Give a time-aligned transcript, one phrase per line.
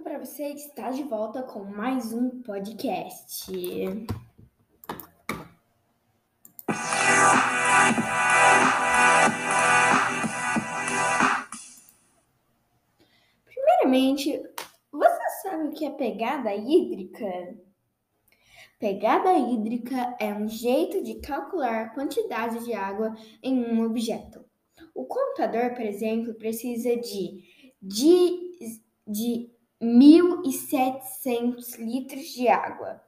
[0.00, 3.52] para você está de volta com mais um podcast.
[13.44, 14.42] Primeiramente,
[14.90, 17.54] você sabe o que é pegada hídrica?
[18.78, 24.42] Pegada hídrica é um jeito de calcular a quantidade de água em um objeto.
[24.94, 27.44] O contador, por exemplo, precisa de,
[27.82, 28.47] de,
[29.08, 33.02] de 1.700 litros de água.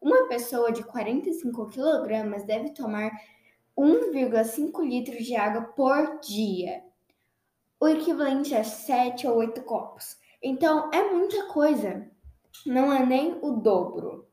[0.00, 3.12] Uma pessoa de 45 quilogramas deve tomar
[3.76, 6.82] 1,5 litros de água por dia,
[7.78, 10.16] o equivalente a 7 ou 8 copos.
[10.42, 12.10] Então é muita coisa,
[12.64, 14.28] não é nem o dobro.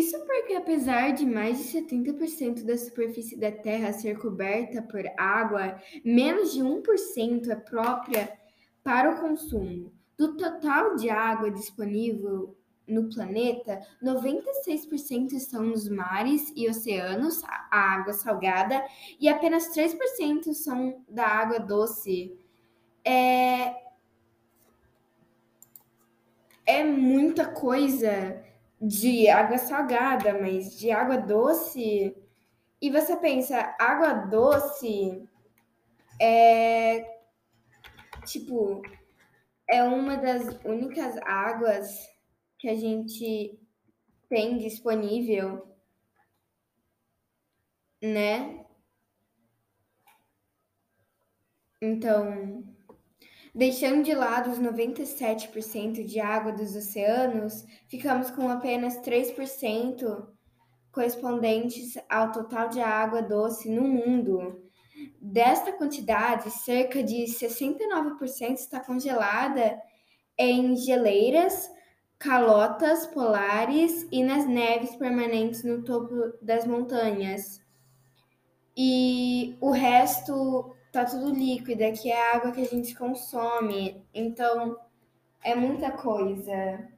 [0.00, 5.78] Isso porque, apesar de mais de 70% da superfície da Terra ser coberta por água,
[6.02, 8.32] menos de 1% é própria
[8.82, 9.92] para o consumo.
[10.16, 12.56] Do total de água disponível
[12.88, 18.82] no planeta, 96% estão nos mares e oceanos, a água salgada,
[19.20, 22.38] e apenas 3% são da água doce.
[23.04, 23.74] É,
[26.64, 28.48] é muita coisa
[28.80, 32.16] de água salgada, mas de água doce.
[32.80, 35.28] E você pensa, água doce
[36.20, 37.18] é
[38.24, 38.82] tipo
[39.68, 42.08] é uma das únicas águas
[42.58, 43.58] que a gente
[44.28, 45.66] tem disponível,
[48.02, 48.64] né?
[51.80, 52.64] Então,
[53.54, 60.28] Deixando de lado os 97% de água dos oceanos, ficamos com apenas 3%
[60.92, 64.62] correspondentes ao total de água doce no mundo.
[65.20, 69.80] Desta quantidade, cerca de 69% está congelada
[70.38, 71.70] em geleiras,
[72.18, 77.60] calotas polares e nas neves permanentes no topo das montanhas.
[78.76, 84.04] E o resto tá tudo líquido, que é a água que a gente consome.
[84.12, 84.78] Então,
[85.42, 86.88] é muita coisa.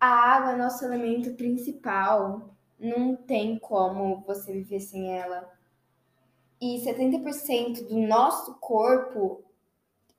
[0.00, 2.54] A água é nosso elemento principal.
[2.78, 5.50] Não tem como você viver sem ela.
[6.60, 9.44] E 70% do nosso corpo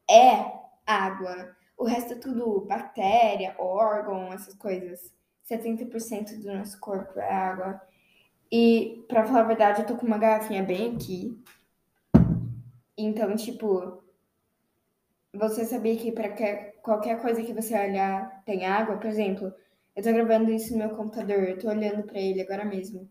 [0.10, 0.54] é
[0.86, 1.56] água.
[1.78, 5.14] O resto é tudo bactéria, órgão, essas coisas.
[5.50, 7.82] 70% do nosso corpo é água.
[8.52, 11.38] E, pra falar a verdade, eu tô com uma garrafinha bem aqui.
[12.98, 14.04] Então, tipo,
[15.34, 16.30] você sabia que para
[16.82, 18.98] qualquer coisa que você olhar tem água?
[18.98, 19.54] Por exemplo,
[19.96, 23.10] eu tô gravando isso no meu computador, eu tô olhando para ele agora mesmo.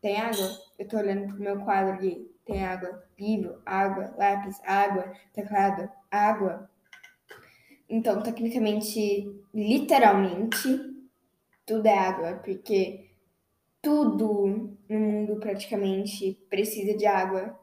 [0.00, 0.48] Tem água?
[0.78, 2.30] Eu tô olhando pro meu quadro ali.
[2.44, 3.04] tem água.
[3.18, 4.14] Livro, água.
[4.16, 5.12] Lápis, água.
[5.32, 6.70] Teclado, água.
[7.88, 10.68] Então, tecnicamente, literalmente,
[11.66, 13.10] tudo é água, porque
[13.82, 17.58] tudo no mundo praticamente precisa de água.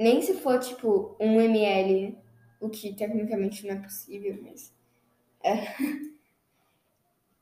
[0.00, 2.16] Nem se for tipo um ml,
[2.58, 4.74] o que tecnicamente não é possível, mas.
[5.44, 5.56] É.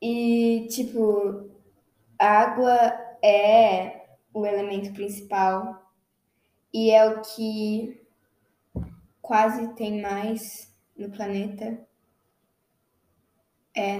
[0.00, 1.50] E, tipo,
[2.16, 2.72] água
[3.20, 5.92] é o elemento principal
[6.72, 8.00] e é o que
[9.20, 11.84] quase tem mais no planeta.
[13.76, 13.98] É.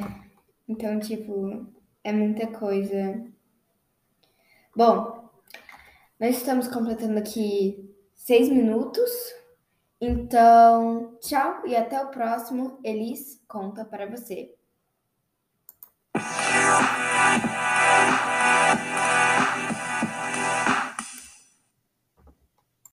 [0.68, 1.66] Então, tipo,
[2.04, 3.26] é muita coisa.
[4.76, 5.28] Bom,
[6.20, 7.87] nós estamos completando aqui
[8.28, 9.10] seis minutos.
[9.98, 12.78] Então, tchau e até o próximo.
[12.84, 14.54] Elis conta para você.